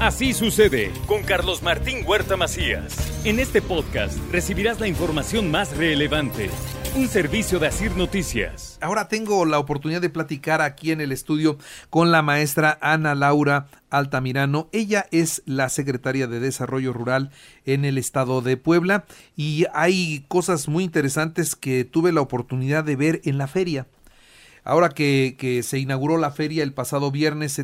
[0.00, 2.96] Así sucede con Carlos Martín Huerta Macías.
[3.24, 6.50] En este podcast recibirás la información más relevante.
[6.94, 8.78] Un servicio de Asir Noticias.
[8.80, 11.58] Ahora tengo la oportunidad de platicar aquí en el estudio
[11.90, 14.68] con la maestra Ana Laura Altamirano.
[14.70, 17.32] Ella es la secretaria de Desarrollo Rural
[17.66, 19.04] en el estado de Puebla
[19.34, 23.88] y hay cosas muy interesantes que tuve la oportunidad de ver en la feria.
[24.68, 27.58] Ahora que, que, se inauguró la feria el pasado viernes,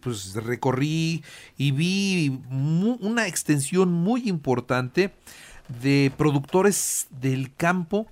[0.00, 1.22] pues recorrí
[1.58, 5.12] y vi una extensión muy importante
[5.82, 8.06] de productores del campo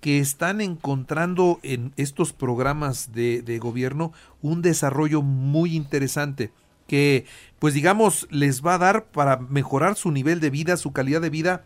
[0.00, 6.52] que están encontrando en estos programas de, de gobierno un desarrollo muy interesante
[6.86, 7.26] que
[7.58, 11.30] pues digamos les va a dar para mejorar su nivel de vida, su calidad de
[11.30, 11.64] vida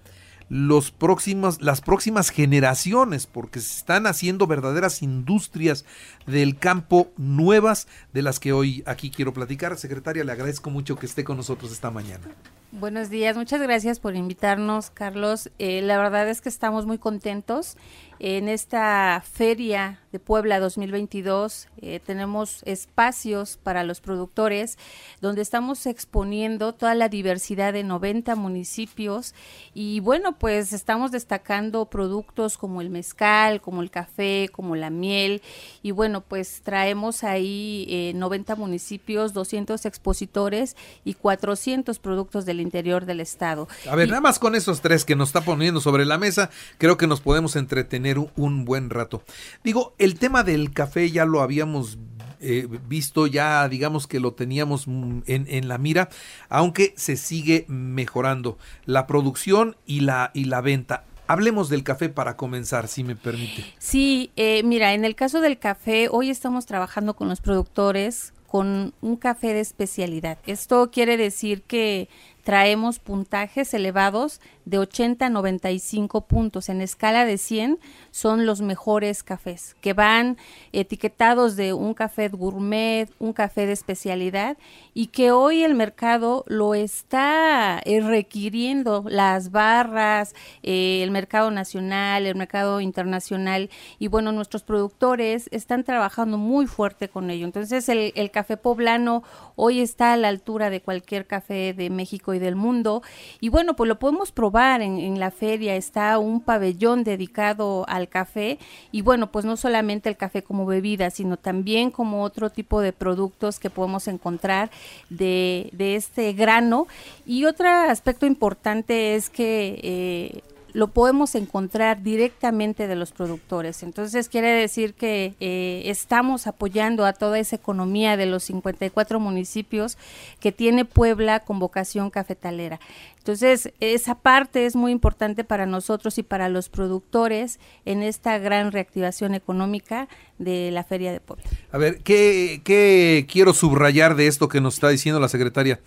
[0.49, 5.85] los próximos, las próximas generaciones, porque se están haciendo verdaderas industrias
[6.27, 9.77] del campo nuevas de las que hoy aquí quiero platicar.
[9.79, 12.29] Secretaria, le agradezco mucho que esté con nosotros esta mañana.
[12.75, 15.51] Buenos días, muchas gracias por invitarnos, Carlos.
[15.59, 17.77] Eh, la verdad es que estamos muy contentos.
[18.25, 24.79] En esta feria de Puebla 2022 eh, tenemos espacios para los productores
[25.21, 29.35] donde estamos exponiendo toda la diversidad de 90 municipios.
[29.75, 35.43] Y bueno, pues estamos destacando productos como el mezcal, como el café, como la miel.
[35.83, 43.05] Y bueno, pues traemos ahí eh, 90 municipios, 200 expositores y 400 productos del interior
[43.07, 43.69] del estado.
[43.91, 46.51] A ver, y, nada más con esos tres que nos está poniendo sobre la mesa,
[46.79, 49.23] creo que nos podemos entretener un, buen rato.
[49.65, 51.99] Digo, el tema del café ya lo habíamos
[52.41, 56.09] eh, visto, ya digamos que lo teníamos en, en, la mira,
[56.49, 61.05] aunque se sigue mejorando la producción y la, y la venta.
[61.29, 63.65] Hablemos del café para comenzar, si me permite.
[63.79, 68.93] Sí, eh, mira, en el caso del café, hoy estamos trabajando con los productores con
[69.01, 70.37] un café de especialidad.
[70.47, 72.11] Esto quiere decir que
[72.43, 76.69] traemos puntajes elevados de 80 a 95 puntos.
[76.69, 77.79] En escala de 100
[78.11, 80.37] son los mejores cafés, que van
[80.73, 84.57] etiquetados de un café gourmet, un café de especialidad,
[84.95, 92.27] y que hoy el mercado lo está eh, requiriendo, las barras, eh, el mercado nacional,
[92.27, 97.47] el mercado internacional, y bueno, nuestros productores están trabajando muy fuerte con ello.
[97.47, 99.23] Entonces el, el café poblano
[99.57, 103.03] hoy está a la altura de cualquier café de México y del mundo,
[103.41, 105.77] y bueno, pues lo podemos probar en, la feria.
[105.77, 108.59] Está un pabellón dedicado al café.
[108.91, 112.93] Y bueno, pues no solamente el café como bebida, sino también como otro tipo de
[112.93, 114.71] productos que podemos encontrar
[115.11, 116.87] de, de este grano.
[117.27, 120.43] Y otro aspecto importante es que eh,
[120.73, 123.83] lo podemos encontrar directamente de los productores.
[123.83, 129.99] Entonces quiere decir que eh, estamos apoyando a toda esa economía de los 54 municipios
[130.41, 132.81] que tiene Puebla con vocación cafetalera.
[133.19, 138.73] Entonces esa parte es muy importante para nosotros y para los productores en esta gran
[138.73, 140.09] reactivación económica
[140.39, 141.45] de la Feria de Puebla.
[141.71, 145.81] A ver, ¿qué, qué quiero subrayar de esto que nos está diciendo la secretaria?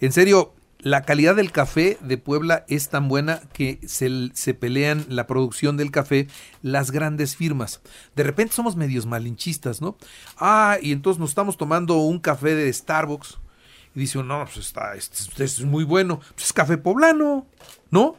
[0.00, 0.52] En serio,
[0.84, 5.78] la calidad del café de Puebla es tan buena que se, se, pelean la producción
[5.78, 6.28] del café
[6.60, 7.80] las grandes firmas.
[8.14, 9.96] De repente somos medios malinchistas, ¿no?
[10.36, 13.38] Ah, y entonces nos estamos tomando un café de Starbucks.
[13.94, 16.20] Y dice, no, pues está, este, es muy bueno.
[16.34, 17.46] Pues es café poblano,
[17.90, 18.18] ¿no?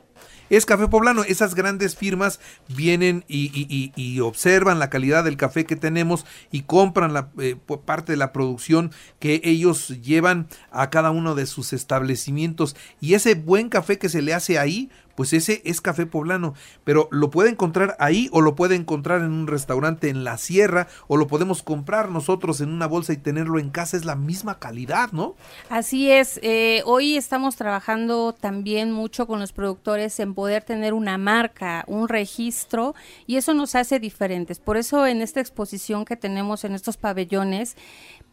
[0.49, 1.23] Es café poblano.
[1.23, 7.13] Esas grandes firmas vienen y, y, observan la calidad del café que tenemos y compran
[7.13, 12.75] la eh, parte de la producción que ellos llevan a cada uno de sus establecimientos.
[13.01, 16.53] Y ese buen café que se le hace ahí, pues ese es café poblano,
[16.83, 20.87] pero lo puede encontrar ahí o lo puede encontrar en un restaurante en la sierra
[21.07, 24.59] o lo podemos comprar nosotros en una bolsa y tenerlo en casa, es la misma
[24.59, 25.35] calidad, ¿no?
[25.69, 31.17] Así es, eh, hoy estamos trabajando también mucho con los productores en poder tener una
[31.17, 32.95] marca, un registro
[33.27, 34.59] y eso nos hace diferentes.
[34.59, 37.75] Por eso en esta exposición que tenemos en estos pabellones,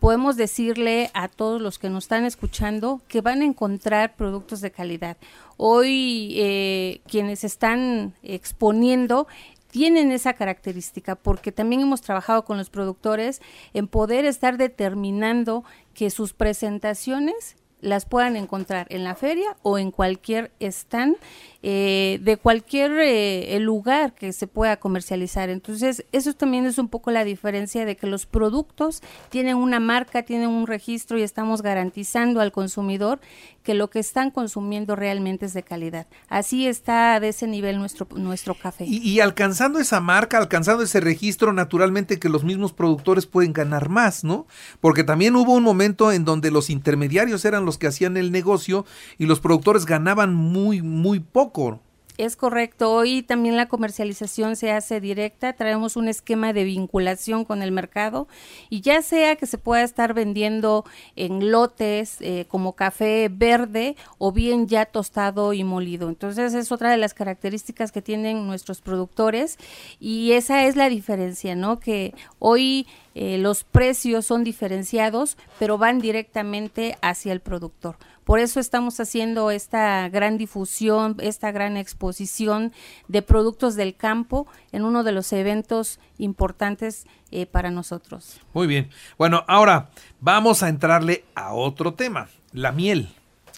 [0.02, 4.72] podemos decirle a todos los que nos están escuchando que van a encontrar productos de
[4.72, 5.16] calidad.
[5.56, 9.28] Hoy eh, quienes están exponiendo
[9.70, 13.40] tienen esa característica, porque también hemos trabajado con los productores
[13.74, 15.62] en poder estar determinando
[15.94, 21.16] que sus presentaciones las puedan encontrar en la feria o en cualquier stand
[21.64, 25.48] eh, de cualquier eh, lugar que se pueda comercializar.
[25.48, 30.24] Entonces, eso también es un poco la diferencia de que los productos tienen una marca,
[30.24, 33.20] tienen un registro y estamos garantizando al consumidor
[33.62, 36.08] que lo que están consumiendo realmente es de calidad.
[36.28, 38.84] Así está de ese nivel nuestro, nuestro café.
[38.84, 43.88] Y, y, alcanzando esa marca, alcanzando ese registro, naturalmente que los mismos productores pueden ganar
[43.88, 44.48] más, ¿no?
[44.80, 48.84] Porque también hubo un momento en donde los intermediarios eran los que hacían el negocio
[49.18, 51.80] y los productores ganaban muy, muy poco.
[52.18, 52.92] Es correcto.
[52.92, 55.54] Hoy también la comercialización se hace directa.
[55.54, 58.28] Traemos un esquema de vinculación con el mercado
[58.68, 60.84] y ya sea que se pueda estar vendiendo
[61.16, 66.10] en lotes eh, como café verde o bien ya tostado y molido.
[66.10, 69.56] Entonces es otra de las características que tienen nuestros productores
[69.98, 71.80] y esa es la diferencia, ¿no?
[71.80, 77.96] Que hoy eh, los precios son diferenciados, pero van directamente hacia el productor.
[78.24, 82.72] Por eso estamos haciendo esta gran difusión, esta gran exposición
[83.08, 88.40] de productos del campo en uno de los eventos importantes eh, para nosotros.
[88.54, 88.90] Muy bien.
[89.18, 93.08] Bueno, ahora vamos a entrarle a otro tema, la miel.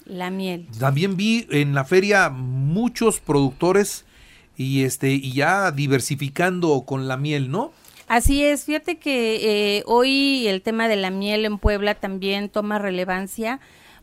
[0.06, 0.66] La miel.
[0.78, 4.04] También vi en la feria muchos productores
[4.56, 7.72] y este y ya diversificando con la miel, ¿no?
[8.06, 12.78] Así es, fíjate que eh, hoy el tema de la miel en Puebla también toma
[12.78, 13.60] relevancia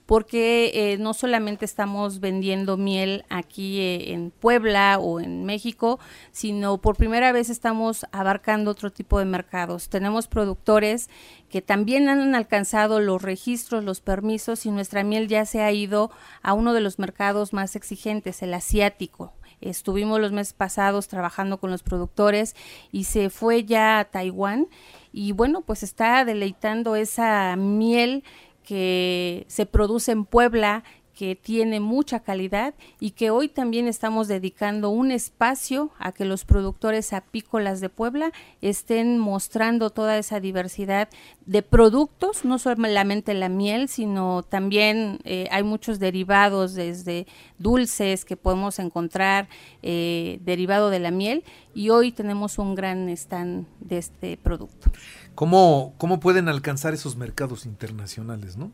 [0.08, 6.00] porque eh, no solamente estamos vendiendo miel aquí eh, en Puebla o en México,
[6.32, 9.88] sino por primera vez estamos abarcando otro tipo de mercados.
[9.88, 11.10] Tenemos productores
[11.50, 16.12] que también han alcanzado los registros, los permisos y nuestra miel ya se ha ido
[16.42, 19.34] a uno de los mercados más exigentes, el asiático.
[19.62, 22.56] Estuvimos los meses pasados trabajando con los productores
[22.92, 24.68] y se fue ya a Taiwán.
[25.14, 28.24] Y bueno, pues está deleitando esa miel
[28.64, 30.84] que se produce en Puebla,
[31.22, 36.46] que tiene mucha calidad y que hoy también estamos dedicando un espacio a que los
[36.46, 41.10] productores apícolas de Puebla estén mostrando toda esa diversidad
[41.46, 47.28] de productos, no solamente la miel, sino también eh, hay muchos derivados desde
[47.60, 49.48] dulces que podemos encontrar
[49.84, 51.44] eh, derivado de la miel
[51.76, 54.90] y hoy tenemos un gran stand de este producto.
[55.36, 58.72] ¿Cómo, cómo pueden alcanzar esos mercados internacionales, no?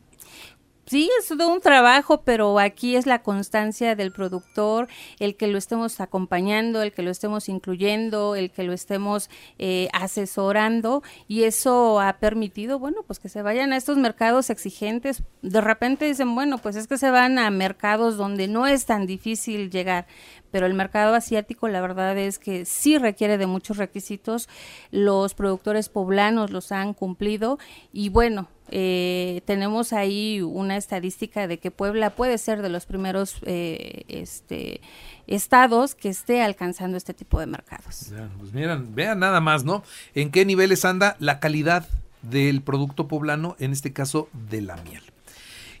[0.88, 4.88] Sí, es todo un trabajo, pero aquí es la constancia del productor,
[5.18, 9.88] el que lo estemos acompañando, el que lo estemos incluyendo, el que lo estemos eh,
[9.92, 15.22] asesorando y eso ha permitido, bueno, pues que se vayan a estos mercados exigentes.
[15.42, 19.06] De repente dicen, bueno, pues es que se van a mercados donde no es tan
[19.06, 20.06] difícil llegar,
[20.50, 24.48] pero el mercado asiático la verdad es que sí requiere de muchos requisitos.
[24.90, 27.58] Los productores poblanos los han cumplido
[27.92, 33.36] y bueno, eh, tenemos ahí una estadística de que Puebla puede ser de los primeros
[33.44, 34.80] eh, este,
[35.26, 38.12] estados que esté alcanzando este tipo de mercados.
[38.38, 39.82] pues miren, vean nada más, ¿no?
[40.14, 41.86] ¿En qué niveles anda la calidad
[42.22, 45.02] del producto poblano, en este caso de la miel?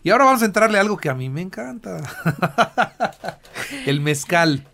[0.02, 2.00] Y ahora vamos a entrarle a algo que a mí me encanta.
[3.86, 4.64] el mezcal.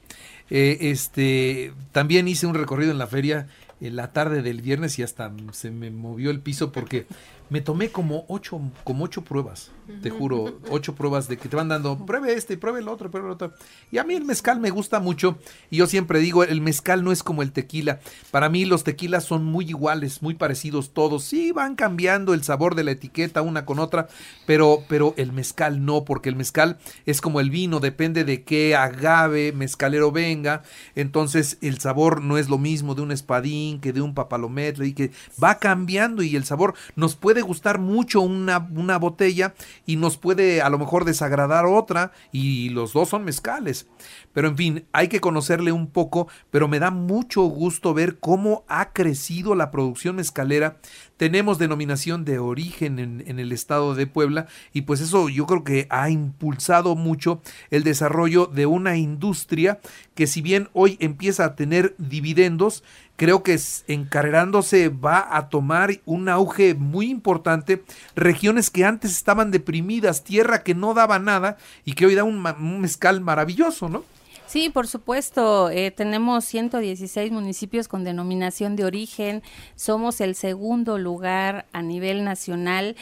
[0.50, 3.48] Eh, este, también hice un recorrido en la feria
[3.80, 7.06] en la tarde del viernes y hasta se me movió el piso porque
[7.50, 9.70] me tomé como ocho, como ocho pruebas,
[10.02, 13.28] te juro, ocho pruebas de que te van dando, pruebe este, pruebe el otro, pruebe
[13.28, 13.52] el otro.
[13.90, 15.38] Y a mí el mezcal me gusta mucho
[15.70, 18.00] y yo siempre digo, el mezcal no es como el tequila.
[18.30, 21.24] Para mí los tequilas son muy iguales, muy parecidos todos.
[21.24, 24.08] Sí, van cambiando el sabor de la etiqueta una con otra,
[24.46, 28.74] pero, pero el mezcal no, porque el mezcal es como el vino, depende de qué
[28.76, 30.62] agave mezcalero venga.
[30.94, 34.92] Entonces el sabor no es lo mismo de un espadín que de un papalometre y
[34.94, 35.10] que
[35.42, 39.54] va cambiando y el sabor nos puede gustar mucho una, una botella
[39.86, 43.86] y nos puede a lo mejor desagradar otra y los dos son mezcales.
[44.32, 48.64] Pero en fin, hay que conocerle un poco, pero me da mucho gusto ver cómo
[48.68, 50.78] ha crecido la producción mezcalera.
[51.16, 55.62] Tenemos denominación de origen en, en, el estado de Puebla y pues eso yo creo
[55.62, 57.40] que ha impulsado mucho
[57.70, 59.78] el desarrollo de una industria
[60.14, 62.82] que si bien hoy empieza a tener dividendos,
[63.16, 67.82] creo que encarrerándose va a tomar un auge muy importante.
[68.14, 72.44] Regiones que antes estaban deprimidas, tierra que no daba nada y que hoy da un,
[72.46, 74.04] un mezcal maravilloso, ¿no?
[74.46, 75.70] Sí, por supuesto.
[75.70, 79.42] Eh, tenemos 116 municipios con denominación de origen.
[79.74, 82.94] Somos el segundo lugar a nivel nacional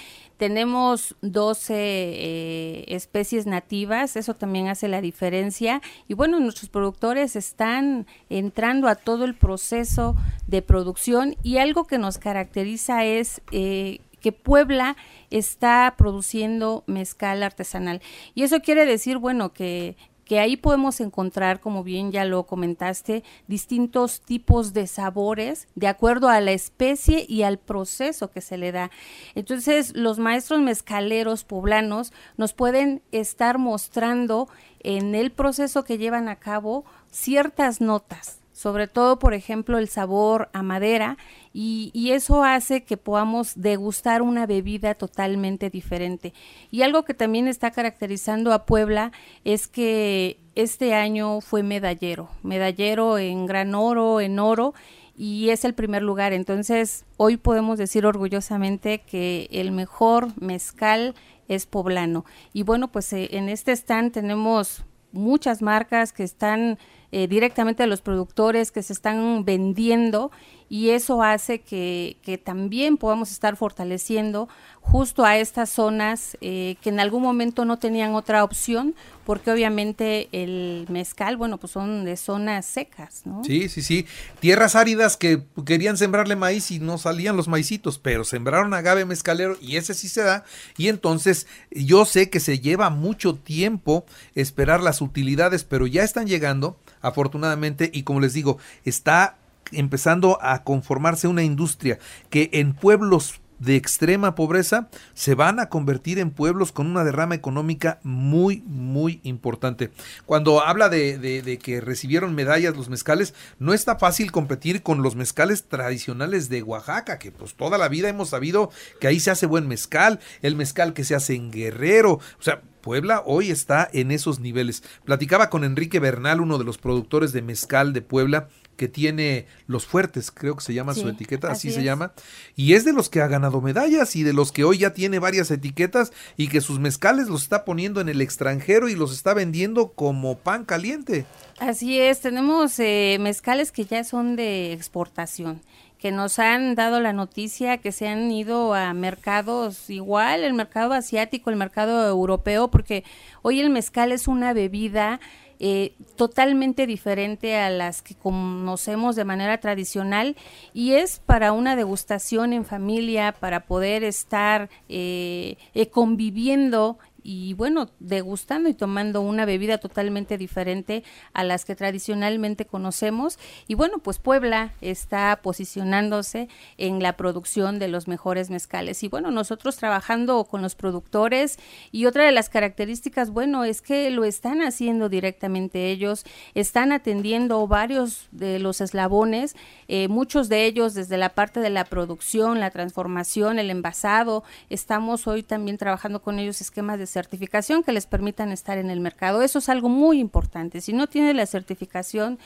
[0.43, 5.81] Tenemos 12 eh, especies nativas, eso también hace la diferencia.
[6.09, 10.17] Y bueno, nuestros productores están entrando a todo el proceso
[10.49, 14.97] de producción y algo que nos caracteriza es eh, que Puebla
[15.31, 18.03] está produciendo mezcal artesanal.
[18.35, 19.95] Y eso quiere decir, bueno, que
[20.33, 26.31] que ahí podemos encontrar, como bien ya lo comentaste, distintos tipos de sabores de acuerdo
[26.31, 28.91] a la especie y al proceso que se le da.
[29.35, 34.49] Entonces, los maestros mezcaleros poblanos nos pueden estar mostrando
[34.81, 40.49] en el proceso que llevan a cabo ciertas notas, sobre todo, por ejemplo, el sabor
[40.53, 41.17] a madera,
[41.53, 46.33] y, y, eso hace que podamos degustar una bebida totalmente diferente.
[46.71, 49.13] Y algo que también está caracterizando a Puebla
[49.45, 54.75] es que este año fue medallero, medallero en gran oro, en oro,
[55.17, 56.33] y es el primer lugar.
[56.33, 61.15] Entonces, hoy podemos decir orgullosamente que el mejor mezcal
[61.49, 62.25] es poblano.
[62.53, 66.79] Y bueno, pues eh, en este stand tenemos muchas marcas que están
[67.13, 70.31] eh, directamente a los productores que se están vendiendo
[70.73, 74.49] y eso hace que, también podamos estar fortaleciendo
[74.81, 78.95] justo a estas zonas eh, que en algún momento no tenían otra opción,
[79.27, 83.45] porque obviamente el mezcal, bueno, pues son de zonas secas, ¿no?
[83.45, 84.07] Sí, sí, sí.
[84.41, 89.59] Tierras áridas que querían sembrarle maíz y no salían los maicitos, pero sembraron agave mezcalero
[89.61, 90.45] y ese sí se da.
[90.79, 96.27] Y entonces yo sé que se lleva mucho tiempo esperar las utilidades, pero ya están
[96.27, 99.37] llegando, afortunadamente, y como les digo, está
[99.73, 101.99] empezando a conformarse una industria
[102.31, 107.37] que en pueblos de extrema pobreza se van a convertir en pueblos con una derrama
[107.37, 109.93] económica muy, muy importante.
[110.27, 115.65] Cuando habla de, que recibieron medallas los mezcales, no está fácil competir con los mezcales
[115.65, 119.69] tradicionales de Oaxaca, que pues toda la vida hemos sabido que ahí se hace buen
[119.69, 124.41] mezcal, el mezcal que se hace en Guerrero, o sea, Puebla hoy está en esos
[124.41, 124.83] niveles.
[125.05, 129.87] Platicaba con Enrique Bernal, uno de los productores de mezcal de Puebla, que tiene Los
[129.87, 132.13] Fuertes, creo que se llama su etiqueta, así, se llama,
[132.57, 135.19] y es de los que ha ganado medallas y de los que hoy ya tiene
[135.19, 139.35] varias etiquetas y que sus mezcales los está poniendo en el extranjero y los está
[139.35, 141.27] vendiendo como pan caliente.
[141.59, 145.61] Así es, tenemos eh, mezcales que ya son de exportación
[146.03, 150.95] que nos han dado la noticia que se han ido a mercados igual, el mercado
[150.95, 153.05] asiático, el mercado europeo, porque
[153.43, 155.21] hoy el mezcal es una bebida
[155.65, 160.35] eh, totalmente diferente a las que conocemos de manera tradicional
[160.75, 167.91] y es para una degustación en familia, para poder estar eh, eh, conviviendo y bueno,
[168.01, 173.39] degustando y tomando una bebida totalmente diferente a las que tradicionalmente conocemos.
[173.69, 176.49] Y bueno, pues Puebla está posicionándose
[176.79, 179.03] en la producción de los mejores mezcales.
[179.03, 181.59] Y bueno, nosotros trabajando con los productores
[181.91, 186.25] y otra de las características, bueno, es que lo están haciendo directamente ellos,
[186.55, 189.55] están atendiendo varios de los eslabones,
[189.89, 194.45] eh, muchos de ellos desde la parte de la producción, la transformación, el envasado.
[194.71, 199.01] Estamos hoy también trabajando con ellos esquemas de certificación que les permitan estar en el
[199.01, 199.43] mercado.
[199.43, 200.81] Eso es algo muy importante.
[200.81, 202.39] Si no tiene la certificación,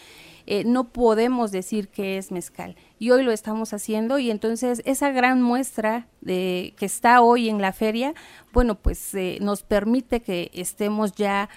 [0.47, 2.77] eh, no podemos decir que es mezcal.
[2.99, 7.61] Y hoy lo estamos haciendo y entonces esa gran muestra de, que está hoy en
[7.61, 8.15] la feria,
[8.53, 11.49] bueno, pues eh, nos permite que estemos ya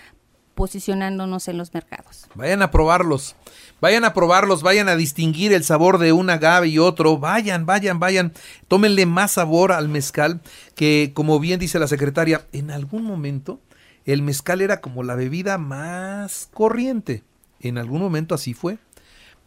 [0.56, 2.28] posicionándonos en los mercados.
[2.36, 3.36] Vayan a probarlos,
[3.82, 8.00] vayan a probarlos, vayan a distinguir el sabor de un agave y otro, vayan, vayan,
[8.00, 8.34] vayan,
[8.68, 10.42] tómenle más sabor al mezcal,
[10.76, 13.60] que como bien dice la secretaria, en algún momento
[14.06, 17.24] el mezcal era como la bebida más corriente,
[17.60, 18.78] en algún momento así fue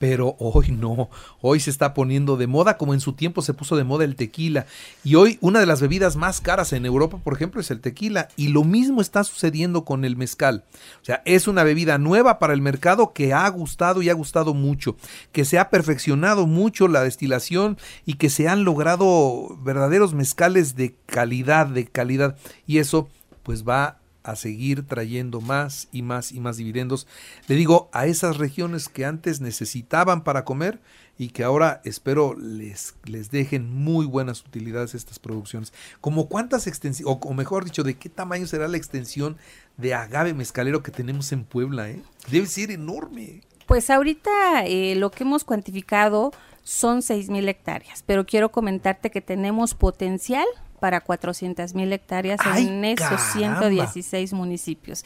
[0.02, 3.76] pero hoy no, hoy se está poniendo de moda como en su tiempo se puso
[3.76, 4.66] de moda el tequila.
[5.04, 8.26] Y hoy una de las bebidas más caras en Europa, por ejemplo, es el tequila.
[8.34, 10.64] Y lo mismo está sucediendo con el mezcal.
[11.02, 14.54] O sea, es una bebida nueva para el mercado que ha gustado y ha gustado
[14.54, 14.96] mucho,
[15.30, 20.96] que se ha perfeccionado mucho la destilación y que se han logrado verdaderos mezcales de
[21.06, 22.36] calidad, de calidad.
[22.66, 23.08] Y eso
[23.44, 27.06] pues va a seguir trayendo más y más y más dividendos.
[27.48, 30.80] Le digo a esas regiones que antes necesitaban para comer
[31.18, 35.72] y que ahora espero les, les dejen muy buenas utilidades estas producciones.
[36.00, 39.36] Como cuántas extensiones, o, mejor dicho, de qué tamaño será la extensión
[39.76, 42.02] de agave mezcalero que tenemos en Puebla, ¿eh?
[42.30, 43.42] Debe ser enorme.
[43.66, 49.74] Pues ahorita eh, lo que hemos cuantificado son mil hectáreas, pero quiero comentarte que tenemos
[49.74, 50.46] potencial
[50.82, 53.60] para 400 mil hectáreas ¡Ay, en esos caramba!
[53.60, 55.04] 116 municipios.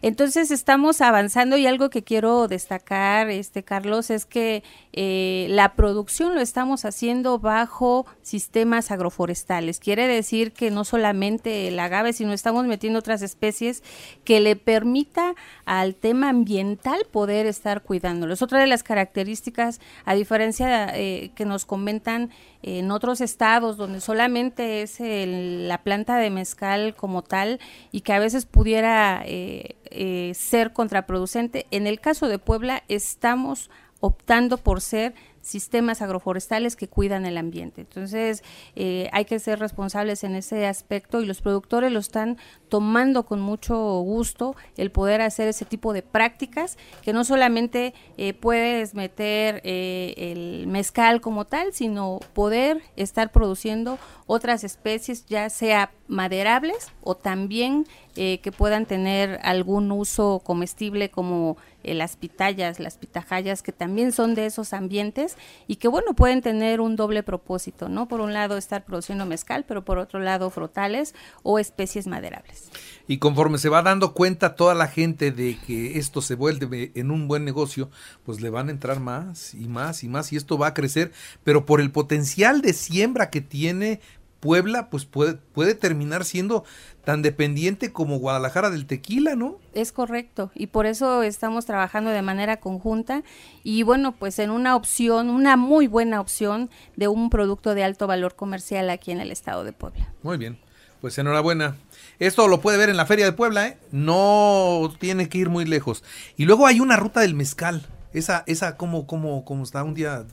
[0.00, 6.36] Entonces estamos avanzando y algo que quiero destacar, este Carlos, es que eh, la producción
[6.36, 9.80] lo estamos haciendo bajo sistemas agroforestales.
[9.80, 13.82] Quiere decir que no solamente el agave, sino estamos metiendo otras especies
[14.22, 18.32] que le permita al tema ambiental poder estar cuidándolo.
[18.32, 22.30] Es otra de las características, a diferencia eh, que nos comentan
[22.66, 27.60] en otros estados donde solamente es el- la planta de mezcal como tal
[27.92, 31.66] y que a veces pudiera eh, eh, ser contraproducente.
[31.70, 33.70] En el caso de Puebla estamos
[34.00, 35.14] optando por ser
[35.46, 37.82] sistemas agroforestales que cuidan el ambiente.
[37.82, 38.42] Entonces,
[38.74, 42.36] eh, hay que ser responsables en ese aspecto y los productores lo están
[42.68, 48.34] tomando con mucho gusto el poder hacer ese tipo de prácticas que no solamente eh,
[48.34, 55.92] puedes meter eh, el mezcal como tal, sino poder estar produciendo otras especies, ya sea
[56.08, 57.86] maderables o también
[58.16, 64.10] eh, que puedan tener algún uso comestible como eh, las pitayas, las pitajayas, que también
[64.10, 68.08] son de esos ambientes y que bueno, pueden tener un doble propósito, ¿no?
[68.08, 72.70] Por un lado estar produciendo mezcal, pero por otro lado frutales o especies maderables.
[73.06, 77.10] Y conforme se va dando cuenta toda la gente de que esto se vuelve en
[77.10, 77.90] un buen negocio,
[78.24, 81.12] pues le van a entrar más y más y más y esto va a crecer,
[81.44, 84.00] pero por el potencial de siembra que tiene
[84.46, 86.62] Puebla, pues puede, puede terminar siendo
[87.04, 89.58] tan dependiente como Guadalajara del tequila, ¿no?
[89.74, 93.24] Es correcto, y por eso estamos trabajando de manera conjunta
[93.64, 98.06] y bueno, pues en una opción, una muy buena opción de un producto de alto
[98.06, 100.12] valor comercial aquí en el estado de Puebla.
[100.22, 100.58] Muy bien,
[101.00, 101.74] pues enhorabuena.
[102.20, 103.78] Esto lo puede ver en la Feria de Puebla, ¿eh?
[103.90, 106.04] No tiene que ir muy lejos.
[106.36, 107.84] Y luego hay una ruta del mezcal.
[108.12, 109.82] Esa, esa, ¿cómo, cómo, cómo está?
[109.82, 110.24] Un día,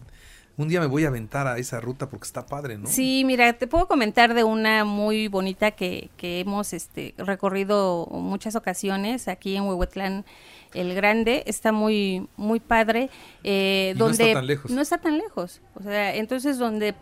[0.56, 2.88] un día me voy a aventar a esa ruta porque está padre, ¿no?
[2.88, 8.56] Sí, mira, te puedo comentar de una muy bonita que, que hemos este, recorrido muchas
[8.56, 10.26] ocasiones aquí en Huehuetlán
[10.76, 11.44] el Grande.
[11.48, 13.10] Está muy, muy padre.
[13.44, 14.72] eh, Y no donde está tan lejos.
[14.72, 15.62] No está tan lejos.
[15.76, 16.94] O sea, entonces donde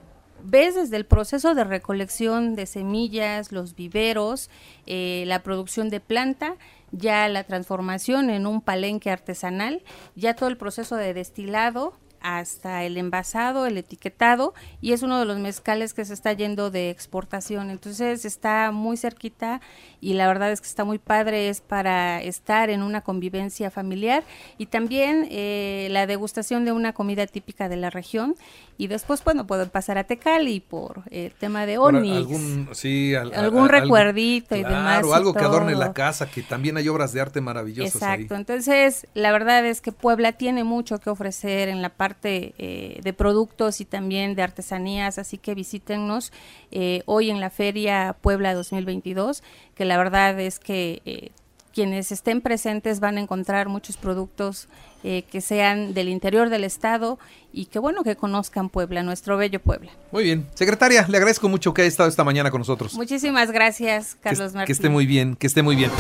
[0.44, 4.50] ves desde el proceso de recolección de semillas, los viveros,
[4.88, 6.56] eh, la producción de planta,
[6.92, 9.84] ya la transformación en un palenque artesanal,
[10.16, 15.26] ya todo el proceso de destilado hasta el envasado, el etiquetado y es uno de
[15.26, 17.70] los mezcales que se está yendo de exportación.
[17.70, 19.62] Entonces está muy cerquita
[20.00, 24.24] y la verdad es que está muy padre, es para estar en una convivencia familiar
[24.58, 28.36] y también eh, la degustación de una comida típica de la región
[28.78, 32.16] y después, bueno, pueden pasar a Tecali por el tema de Onix.
[32.18, 36.42] algún, sí, al- Algún al- recuerdito claro, demás y algo que adorne la casa, que
[36.42, 38.40] también hay obras de arte maravillosas Exacto, ahí.
[38.40, 43.14] entonces la verdad es que Puebla tiene mucho que ofrecer en la parte eh, de
[43.14, 46.32] productos y también de artesanías, así que visítenos
[46.72, 49.44] eh, hoy en la Feria Puebla 2022,
[49.76, 51.32] que la verdad es que eh,
[51.74, 54.68] quienes estén presentes van a encontrar muchos productos
[55.04, 57.18] eh, que sean del interior del estado
[57.52, 59.92] y que bueno que conozcan Puebla, nuestro bello Puebla.
[60.12, 60.48] Muy bien.
[60.54, 62.94] Secretaria, le agradezco mucho que haya estado esta mañana con nosotros.
[62.94, 64.74] Muchísimas gracias, Que, Carlos que Martín.
[64.74, 65.92] esté muy bien, que esté muy bien.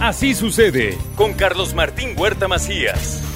[0.00, 3.35] Así sucede con Carlos Martín Huerta Macías.